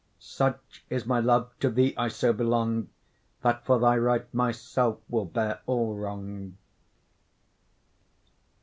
Such 0.17 0.83
is 0.89 1.05
my 1.05 1.19
love, 1.19 1.51
to 1.59 1.69
thee 1.69 1.93
I 1.95 2.07
so 2.07 2.33
belong, 2.33 2.89
That 3.43 3.63
for 3.67 3.77
thy 3.77 3.97
right, 3.97 4.33
myself 4.33 4.97
will 5.07 5.25
bear 5.25 5.59
all 5.67 5.93
wrong. 5.93 6.57